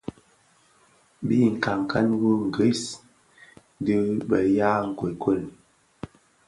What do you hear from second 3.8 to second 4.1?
dhi